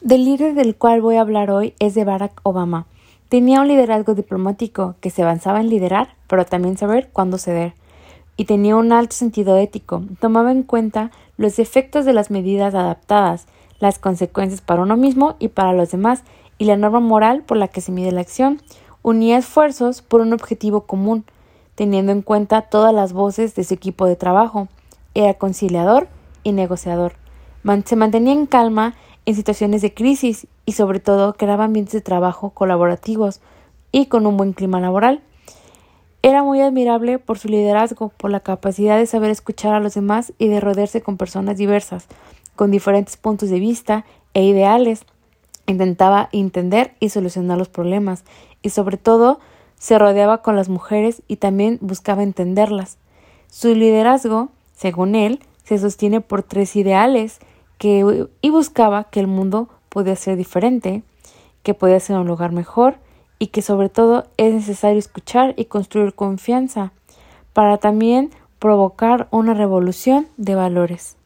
Del 0.00 0.24
líder 0.24 0.54
del 0.54 0.76
cual 0.76 1.00
voy 1.00 1.16
a 1.16 1.22
hablar 1.22 1.50
hoy 1.50 1.74
es 1.80 1.96
de 1.96 2.04
Barack 2.04 2.40
Obama. 2.44 2.86
Tenía 3.28 3.60
un 3.60 3.66
liderazgo 3.66 4.14
diplomático 4.14 4.94
que 5.00 5.10
se 5.10 5.22
avanzaba 5.22 5.60
en 5.60 5.68
liderar, 5.68 6.14
pero 6.28 6.46
también 6.46 6.78
saber 6.78 7.10
cuándo 7.12 7.36
ceder. 7.36 7.74
Y 8.36 8.44
tenía 8.44 8.76
un 8.76 8.92
alto 8.92 9.16
sentido 9.16 9.56
ético. 9.56 10.04
Tomaba 10.20 10.52
en 10.52 10.62
cuenta 10.62 11.10
los 11.36 11.58
efectos 11.58 12.04
de 12.04 12.12
las 12.12 12.30
medidas 12.30 12.76
adaptadas, 12.76 13.48
las 13.80 13.98
consecuencias 13.98 14.60
para 14.60 14.82
uno 14.82 14.96
mismo 14.96 15.34
y 15.40 15.48
para 15.48 15.72
los 15.72 15.90
demás, 15.90 16.22
y 16.58 16.66
la 16.66 16.76
norma 16.76 17.00
moral 17.00 17.42
por 17.42 17.56
la 17.56 17.66
que 17.66 17.80
se 17.80 17.90
mide 17.90 18.12
la 18.12 18.20
acción. 18.20 18.62
Unía 19.02 19.38
esfuerzos 19.38 20.00
por 20.00 20.20
un 20.20 20.32
objetivo 20.32 20.82
común, 20.82 21.24
teniendo 21.74 22.12
en 22.12 22.22
cuenta 22.22 22.62
todas 22.62 22.94
las 22.94 23.12
voces 23.12 23.56
de 23.56 23.64
su 23.64 23.74
equipo 23.74 24.06
de 24.06 24.14
trabajo. 24.14 24.68
Era 25.14 25.34
conciliador 25.34 26.06
y 26.44 26.52
negociador. 26.52 27.14
se 27.84 27.96
mantenía 27.96 28.32
en 28.32 28.46
calma 28.46 28.94
en 29.28 29.34
situaciones 29.34 29.82
de 29.82 29.92
crisis 29.92 30.46
y 30.64 30.72
sobre 30.72 31.00
todo 31.00 31.34
creaba 31.34 31.64
ambientes 31.64 31.92
de 31.92 32.00
trabajo 32.00 32.48
colaborativos 32.48 33.42
y 33.92 34.06
con 34.06 34.26
un 34.26 34.38
buen 34.38 34.54
clima 34.54 34.80
laboral. 34.80 35.20
Era 36.22 36.42
muy 36.42 36.62
admirable 36.62 37.18
por 37.18 37.38
su 37.38 37.48
liderazgo, 37.48 38.08
por 38.16 38.30
la 38.30 38.40
capacidad 38.40 38.96
de 38.96 39.04
saber 39.04 39.30
escuchar 39.30 39.74
a 39.74 39.80
los 39.80 39.92
demás 39.92 40.32
y 40.38 40.48
de 40.48 40.60
rodearse 40.60 41.02
con 41.02 41.18
personas 41.18 41.58
diversas, 41.58 42.06
con 42.56 42.70
diferentes 42.70 43.18
puntos 43.18 43.50
de 43.50 43.60
vista 43.60 44.06
e 44.32 44.44
ideales. 44.44 45.04
Intentaba 45.66 46.30
entender 46.32 46.94
y 46.98 47.10
solucionar 47.10 47.58
los 47.58 47.68
problemas 47.68 48.24
y 48.62 48.70
sobre 48.70 48.96
todo 48.96 49.40
se 49.78 49.98
rodeaba 49.98 50.40
con 50.40 50.56
las 50.56 50.70
mujeres 50.70 51.20
y 51.28 51.36
también 51.36 51.76
buscaba 51.82 52.22
entenderlas. 52.22 52.96
Su 53.50 53.74
liderazgo, 53.74 54.48
según 54.74 55.14
él, 55.14 55.40
se 55.64 55.76
sostiene 55.76 56.22
por 56.22 56.42
tres 56.42 56.76
ideales 56.76 57.40
que, 57.78 58.26
y 58.40 58.50
buscaba 58.50 59.04
que 59.04 59.20
el 59.20 59.26
mundo 59.26 59.68
podía 59.88 60.16
ser 60.16 60.36
diferente, 60.36 61.02
que 61.62 61.74
podía 61.74 62.00
ser 62.00 62.16
un 62.16 62.26
lugar 62.26 62.52
mejor 62.52 62.96
y 63.38 63.48
que 63.48 63.62
sobre 63.62 63.88
todo 63.88 64.26
es 64.36 64.52
necesario 64.52 64.98
escuchar 64.98 65.54
y 65.56 65.66
construir 65.66 66.14
confianza 66.14 66.92
para 67.52 67.78
también 67.78 68.30
provocar 68.58 69.28
una 69.30 69.54
revolución 69.54 70.28
de 70.36 70.54
valores. 70.54 71.17